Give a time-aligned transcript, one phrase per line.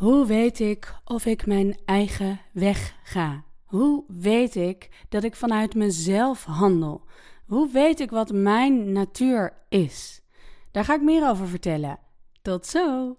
[0.00, 3.44] Hoe weet ik of ik mijn eigen weg ga?
[3.64, 7.04] Hoe weet ik dat ik vanuit mezelf handel?
[7.46, 10.22] Hoe weet ik wat mijn natuur is?
[10.70, 11.98] Daar ga ik meer over vertellen.
[12.42, 13.16] Tot zo!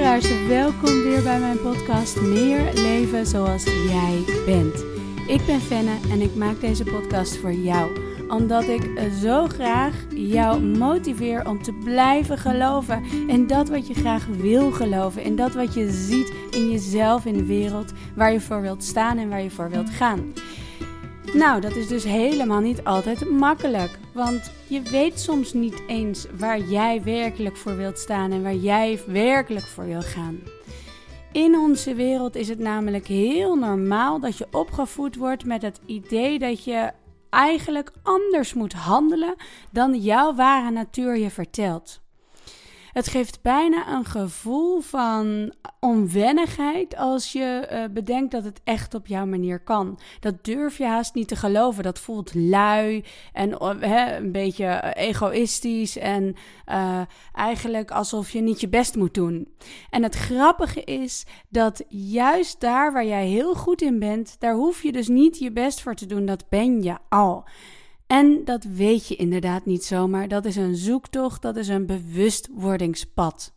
[0.00, 4.84] Luisteraars, welkom weer bij mijn podcast Meer leven zoals jij bent.
[5.26, 10.62] Ik ben Fenne en ik maak deze podcast voor jou, omdat ik zo graag jou
[10.62, 15.74] motiveer om te blijven geloven in dat wat je graag wil geloven, in dat wat
[15.74, 19.50] je ziet in jezelf, in de wereld, waar je voor wilt staan en waar je
[19.50, 20.32] voor wilt gaan.
[21.32, 23.98] Nou, dat is dus helemaal niet altijd makkelijk.
[24.12, 29.00] Want je weet soms niet eens waar jij werkelijk voor wilt staan en waar jij
[29.06, 30.38] werkelijk voor wil gaan.
[31.32, 36.38] In onze wereld is het namelijk heel normaal dat je opgevoed wordt met het idee
[36.38, 36.90] dat je
[37.30, 39.34] eigenlijk anders moet handelen
[39.70, 42.03] dan jouw ware natuur je vertelt.
[42.94, 49.06] Het geeft bijna een gevoel van onwennigheid als je uh, bedenkt dat het echt op
[49.06, 49.98] jouw manier kan.
[50.20, 51.82] Dat durf je haast niet te geloven.
[51.82, 56.36] Dat voelt lui en een beetje egoïstisch en
[56.68, 57.00] uh,
[57.32, 59.48] eigenlijk alsof je niet je best moet doen.
[59.90, 64.82] En het grappige is dat juist daar waar jij heel goed in bent, daar hoef
[64.82, 66.26] je dus niet je best voor te doen.
[66.26, 67.44] Dat ben je al.
[68.06, 70.28] En dat weet je inderdaad niet zomaar.
[70.28, 73.52] Dat is een zoektocht, dat is een bewustwordingspad.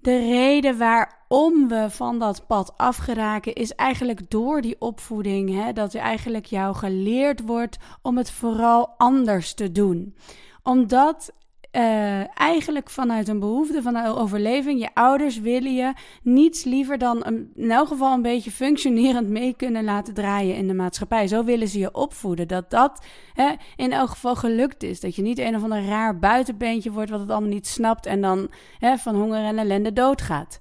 [0.00, 5.50] De reden waarom we van dat pad afgeraken is eigenlijk door die opvoeding.
[5.50, 10.16] Hè, dat eigenlijk jou geleerd wordt om het vooral anders te doen.
[10.62, 11.32] Omdat
[11.72, 14.80] uh, eigenlijk vanuit een behoefte van overleving.
[14.80, 15.92] Je ouders willen je
[16.22, 20.66] niets liever dan een, in elk geval een beetje functionerend mee kunnen laten draaien in
[20.66, 21.26] de maatschappij.
[21.26, 22.48] Zo willen ze je opvoeden.
[22.48, 25.00] Dat dat hè, in elk geval gelukt is.
[25.00, 28.20] Dat je niet een of ander raar buitenbeentje wordt wat het allemaal niet snapt en
[28.20, 30.60] dan hè, van honger en ellende doodgaat.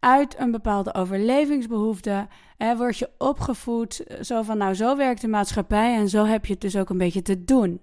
[0.00, 2.26] Uit een bepaalde overlevingsbehoefte
[2.56, 4.04] hè, word je opgevoed.
[4.20, 6.98] Zo van, nou, zo werkt de maatschappij en zo heb je het dus ook een
[6.98, 7.80] beetje te doen.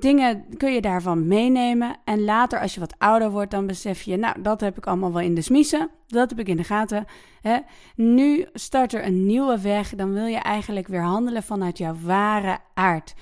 [0.00, 1.96] Dingen kun je daarvan meenemen.
[2.04, 5.12] En later, als je wat ouder wordt, dan besef je, nou, dat heb ik allemaal
[5.12, 5.90] wel in de smiezen.
[6.06, 7.04] Dat heb ik in de gaten.
[7.40, 7.58] Hè.
[7.94, 9.94] Nu start er een nieuwe weg.
[9.94, 13.14] Dan wil je eigenlijk weer handelen vanuit jouw ware aard.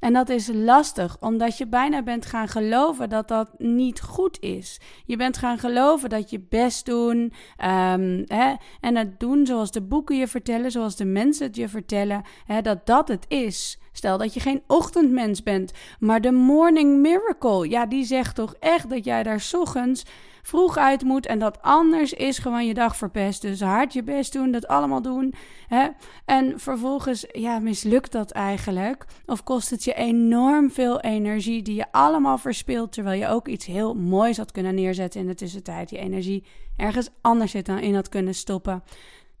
[0.00, 4.80] En dat is lastig, omdat je bijna bent gaan geloven dat dat niet goed is.
[5.04, 9.82] Je bent gaan geloven dat je best doen um, hè, en het doen zoals de
[9.82, 13.78] boeken je vertellen, zoals de mensen het je vertellen, hè, dat dat het is.
[13.92, 18.90] Stel dat je geen ochtendmens bent, maar de morning miracle, ja, die zegt toch echt
[18.90, 20.04] dat jij daar ochtends
[20.42, 23.42] vroeg uit moet en dat anders is gewoon je dag verpest.
[23.42, 25.34] Dus hard je best doen, dat allemaal doen.
[25.68, 25.88] Hè?
[26.24, 29.04] En vervolgens, ja, mislukt dat eigenlijk?
[29.26, 33.66] Of kost het je enorm veel energie die je allemaal verspilt, terwijl je ook iets
[33.66, 35.88] heel moois had kunnen neerzetten in de tussentijd.
[35.88, 36.44] Die energie
[36.76, 38.82] ergens anders dan in had kunnen stoppen.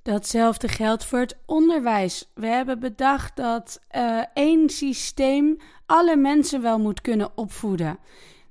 [0.02, 2.30] Datzelfde geldt voor het onderwijs.
[2.34, 5.56] We hebben bedacht dat uh, één systeem
[5.86, 7.98] alle mensen wel moet kunnen opvoeden.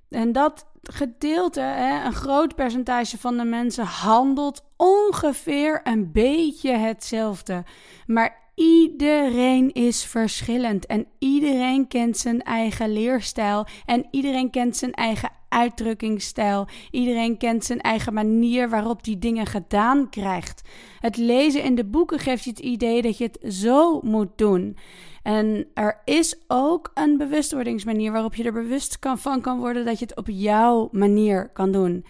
[0.10, 7.64] En dat gedeelte, hè, een groot percentage van de mensen handelt ongeveer een beetje hetzelfde.
[8.06, 15.30] Maar iedereen is verschillend en iedereen kent zijn eigen leerstijl en iedereen kent zijn eigen
[15.50, 16.68] uitdrukkingsstijl.
[16.92, 20.62] Iedereen kent zijn eigen manier waarop die dingen gedaan krijgt.
[21.00, 24.78] Het lezen in de boeken geeft je het idee dat je het zo moet doen.
[25.24, 30.06] En er is ook een bewustwordingsmanier waarop je er bewust van kan worden dat je
[30.06, 32.06] het op jouw manier kan doen.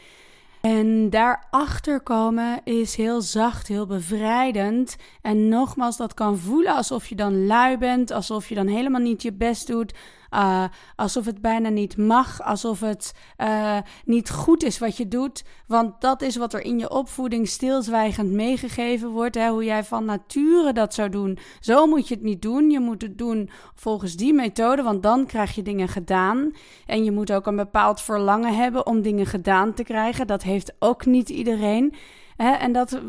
[0.62, 4.96] En daarachter komen is heel zacht, heel bevrijdend.
[5.22, 9.22] En nogmaals, dat kan voelen alsof je dan lui bent, alsof je dan helemaal niet
[9.22, 9.94] je best doet,
[10.32, 10.64] uh,
[10.96, 15.44] alsof het bijna niet mag, alsof het uh, niet goed is wat je doet.
[15.68, 19.36] Want dat is wat er in je opvoeding stilzwijgend meegegeven wordt.
[19.36, 19.50] Hè?
[19.50, 21.38] Hoe jij van nature dat zou doen.
[21.60, 22.70] Zo moet je het niet doen.
[22.70, 26.52] Je moet het doen volgens die methode, want dan krijg je dingen gedaan.
[26.86, 30.28] En je moet ook een bepaald verlangen hebben om dingen gedaan te krijgen.
[30.28, 31.94] Dat heeft ook niet iedereen.
[32.42, 32.52] Hè?
[32.52, 33.00] En dat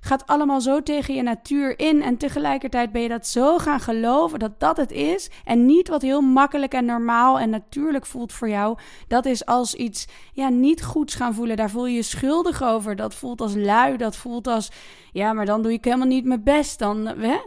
[0.00, 2.02] gaat allemaal zo tegen je natuur in.
[2.02, 5.30] En tegelijkertijd ben je dat zo gaan geloven dat dat het is.
[5.44, 8.78] En niet wat heel makkelijk en normaal en natuurlijk voelt voor jou.
[9.08, 11.56] Dat is als iets ja, niet goeds gaan voelen.
[11.56, 12.96] Daar voel je je schuldig over.
[12.96, 13.96] Dat voelt als lui.
[13.96, 14.70] Dat voelt als
[15.12, 16.78] ja, maar dan doe ik helemaal niet mijn best.
[16.78, 17.38] Dan, hè?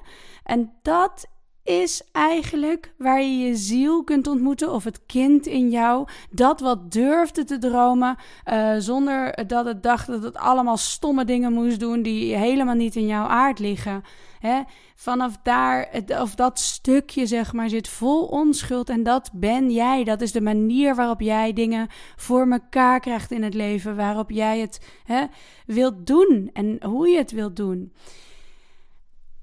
[0.44, 1.28] En dat
[1.70, 6.92] is eigenlijk waar je je ziel kunt ontmoeten, of het kind in jou, dat wat
[6.92, 12.02] durfde te dromen, uh, zonder dat het dacht dat het allemaal stomme dingen moest doen
[12.02, 14.04] die helemaal niet in jouw aard liggen.
[14.40, 14.62] Hè?
[14.96, 15.90] Vanaf daar,
[16.22, 20.04] of dat stukje zeg maar, zit vol onschuld en dat ben jij.
[20.04, 24.60] Dat is de manier waarop jij dingen voor elkaar krijgt in het leven, waarop jij
[24.60, 25.26] het hè,
[25.66, 27.92] wilt doen en hoe je het wilt doen.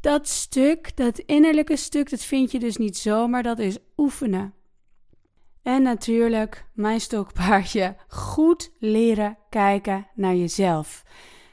[0.07, 4.55] Dat stuk, dat innerlijke stuk, dat vind je dus niet zomaar, dat is oefenen.
[5.63, 11.03] En natuurlijk, mijn stokpaardje, goed leren kijken naar jezelf.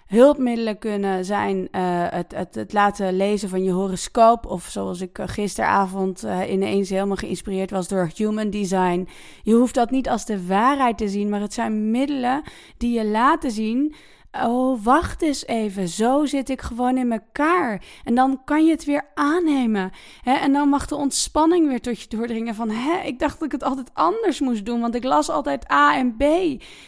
[0.06, 4.46] Hulpmiddelen kunnen zijn uh, het, het, het, laten lezen van je horoscoop.
[4.46, 9.08] Of zoals ik eh, gisteravond uh, ineens helemaal geïnspireerd was door Human Design.
[9.44, 12.44] Je hoeft dat niet als de waarheid te zien, maar het zijn middelen
[12.78, 13.96] die je laten zien
[14.42, 15.88] Oh, wacht eens even.
[15.88, 17.84] Zo zit ik gewoon in elkaar.
[18.04, 19.92] En dan kan je het weer aannemen.
[20.22, 20.34] Hè?
[20.34, 22.70] En dan mag de ontspanning weer tot je doordringen van...
[22.70, 25.96] Hè, ik dacht dat ik het altijd anders moest doen, want ik las altijd A
[25.96, 26.22] en B.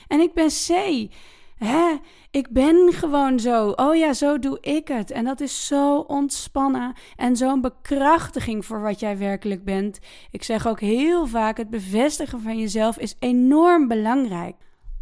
[0.08, 0.70] En ik ben C.
[1.58, 1.96] Hè?
[2.32, 3.70] Ik ben gewoon zo.
[3.70, 5.12] Oh ja, zo doe ik het.
[5.12, 10.00] En dat is zo ontspannen en zo'n bekrachtiging voor wat jij werkelijk bent.
[10.32, 14.56] Ik zeg ook heel vaak: het bevestigen van jezelf is enorm belangrijk.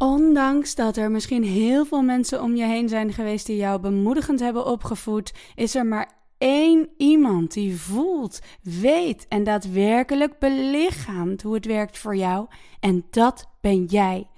[0.04, 4.40] Ondanks dat er misschien heel veel mensen om je heen zijn geweest die jou bemoedigend
[4.40, 11.66] hebben opgevoed, is er maar één iemand die voelt, weet en daadwerkelijk belichaamt hoe het
[11.66, 12.46] werkt voor jou.
[12.80, 14.28] En dat ben jij.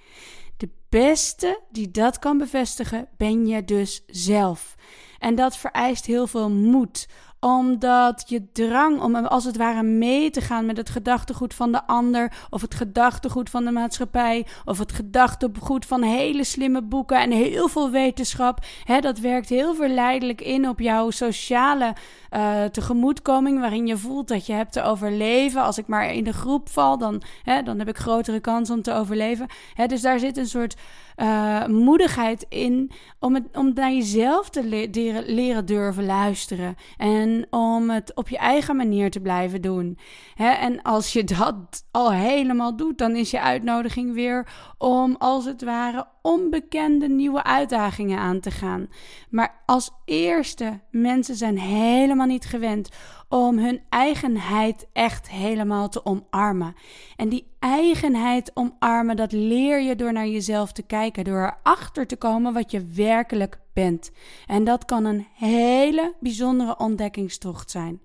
[0.57, 4.75] De beste die dat kan bevestigen, ben je dus zelf.
[5.19, 7.09] En dat vereist heel veel moed
[7.41, 11.87] omdat je drang om als het ware mee te gaan met het gedachtegoed van de
[11.87, 17.31] ander, of het gedachtegoed van de maatschappij, of het gedachtegoed van hele slimme boeken en
[17.31, 21.95] heel veel wetenschap, hè, dat werkt heel verleidelijk in op jouw sociale
[22.37, 25.63] uh, tegemoetkoming, waarin je voelt dat je hebt te overleven.
[25.63, 28.83] Als ik maar in de groep val, dan, hè, dan heb ik grotere kans om
[28.83, 29.47] te overleven.
[29.75, 30.77] Hè, dus daar zit een soort
[31.17, 32.91] uh, moedigheid in
[33.21, 36.75] om, het, om naar jezelf te leren, leren durven luisteren.
[36.97, 39.99] En om het op je eigen manier te blijven doen.
[40.35, 44.49] Hè, en als je dat al helemaal doet, dan is je uitnodiging weer
[44.79, 48.89] om als het ware onbekende nieuwe uitdagingen aan te gaan.
[49.31, 52.89] Maar als eerste, mensen zijn helemaal niet gewend
[53.29, 56.75] om hun eigenheid echt helemaal te omarmen.
[57.17, 62.17] En die eigenheid omarmen, dat leer je door naar jezelf te kijken, door erachter te
[62.17, 64.11] komen wat je werkelijk bent.
[64.47, 68.01] En dat kan een hele bijzondere ontdekkingstocht zijn.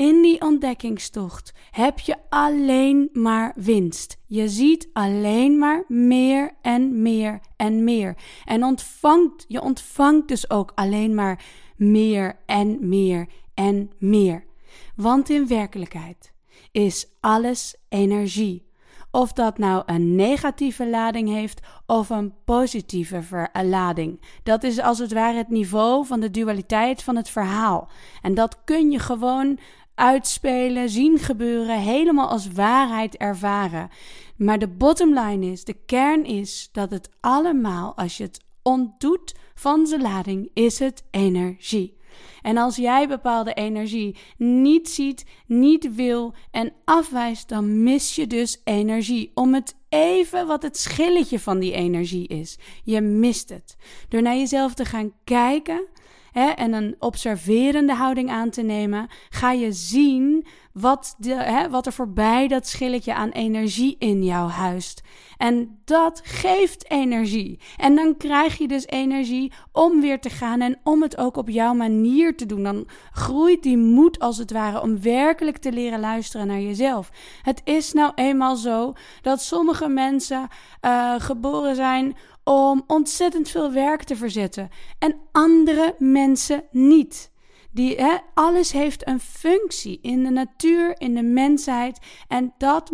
[0.00, 4.18] In die ontdekkingstocht heb je alleen maar winst.
[4.26, 8.16] Je ziet alleen maar meer en meer en meer.
[8.44, 11.44] En ontvangt, je ontvangt dus ook alleen maar
[11.76, 14.44] meer en meer en meer.
[14.96, 16.32] Want in werkelijkheid
[16.72, 18.68] is alles energie.
[19.12, 24.20] Of dat nou een negatieve lading heeft of een positieve lading.
[24.42, 27.88] Dat is als het ware het niveau van de dualiteit van het verhaal.
[28.22, 29.58] En dat kun je gewoon
[30.00, 33.88] uitspelen, zien gebeuren, helemaal als waarheid ervaren.
[34.36, 39.34] Maar de bottom line is, de kern is dat het allemaal, als je het ontdoet
[39.54, 41.98] van zijn lading, is het energie.
[42.42, 48.60] En als jij bepaalde energie niet ziet, niet wil en afwijst, dan mis je dus
[48.64, 49.30] energie.
[49.34, 52.58] Om het even wat het schilletje van die energie is.
[52.84, 53.76] Je mist het.
[54.08, 55.88] Door naar jezelf te gaan kijken
[56.32, 61.86] hè, en een observerende houding aan te nemen, ga je zien wat, de, hè, wat
[61.86, 65.02] er voorbij dat schilletje aan energie in jou huist.
[65.36, 67.60] En dat geeft energie.
[67.76, 71.48] En dan krijg je dus energie om weer te gaan en om het ook op
[71.48, 72.62] jouw manier te doen.
[72.62, 77.10] Dan groeit die moed als het ware om werkelijk te leren luisteren naar jezelf.
[77.42, 80.48] Het is nou eenmaal zo dat sommige mensen
[80.84, 84.68] uh, geboren zijn om ontzettend veel werk te verzetten
[84.98, 87.30] en andere mensen niet.
[87.72, 91.98] Die, hè, alles heeft een functie in de natuur, in de mensheid.
[92.28, 92.90] En dat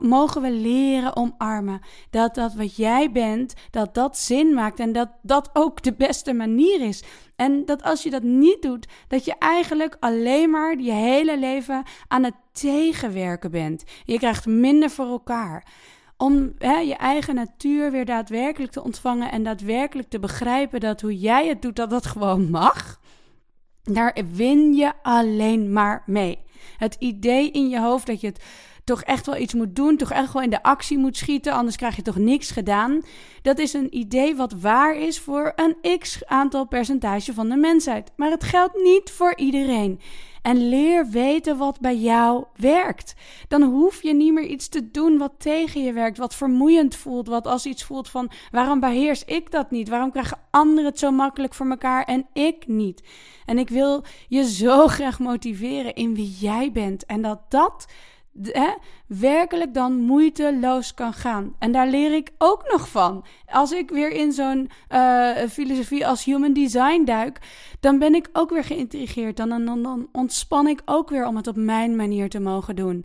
[0.00, 1.80] mogen we leren omarmen.
[2.10, 4.80] Dat dat wat jij bent, dat dat zin maakt.
[4.80, 7.02] En dat dat ook de beste manier is.
[7.36, 11.82] En dat als je dat niet doet, dat je eigenlijk alleen maar je hele leven
[12.08, 13.84] aan het tegenwerken bent.
[14.04, 15.66] Je krijgt minder voor elkaar
[16.18, 21.18] om hè, je eigen natuur weer daadwerkelijk te ontvangen en daadwerkelijk te begrijpen dat hoe
[21.18, 23.00] jij het doet, dat dat gewoon mag.
[23.82, 26.38] Daar win je alleen maar mee.
[26.76, 28.44] Het idee in je hoofd dat je het
[28.88, 31.76] toch echt wel iets moet doen, toch echt wel in de actie moet schieten, anders
[31.76, 33.02] krijg je toch niks gedaan.
[33.42, 38.12] Dat is een idee wat waar is voor een x aantal percentage van de mensheid.
[38.16, 40.00] Maar het geldt niet voor iedereen.
[40.42, 43.14] En leer weten wat bij jou werkt.
[43.48, 47.28] Dan hoef je niet meer iets te doen wat tegen je werkt, wat vermoeiend voelt,
[47.28, 49.88] wat als iets voelt van waarom beheers ik dat niet?
[49.88, 53.02] Waarom krijgen anderen het zo makkelijk voor elkaar en ik niet?
[53.46, 57.86] En ik wil je zo graag motiveren in wie jij bent en dat dat
[58.42, 58.70] hè,
[59.06, 61.54] werkelijk dan moeiteloos kan gaan.
[61.58, 63.24] En daar leer ik ook nog van.
[63.46, 67.38] Als ik weer in zo'n uh, filosofie als human design duik,
[67.80, 69.36] dan ben ik ook weer geïntrigeerd.
[69.36, 73.04] Dan, dan, dan ontspan ik ook weer om het op mijn manier te mogen doen.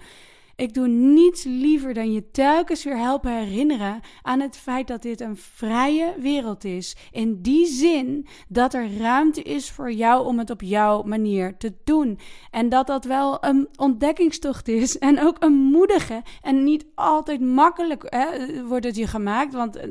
[0.55, 5.21] Ik doe niets liever dan je telkens weer helpen herinneren aan het feit dat dit
[5.21, 6.95] een vrije wereld is.
[7.11, 11.73] In die zin dat er ruimte is voor jou om het op jouw manier te
[11.83, 12.19] doen.
[12.51, 18.03] En dat dat wel een ontdekkingstocht is en ook een moedige en niet altijd makkelijk
[18.05, 19.53] hè, wordt het je gemaakt.
[19.53, 19.89] Want eh,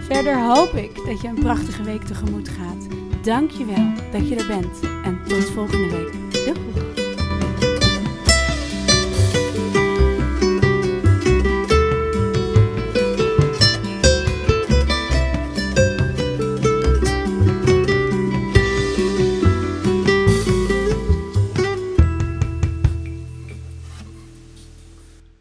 [0.01, 2.88] Verder hoop ik dat je een prachtige week tegemoet gaat.
[3.24, 6.13] Dank je wel dat je er bent en tot volgende week.
[6.45, 7.04] Doei!